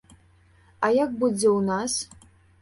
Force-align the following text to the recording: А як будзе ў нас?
А 0.87 0.89
як 1.03 1.13
будзе 1.25 1.47
ў 1.57 1.61
нас? 1.69 1.93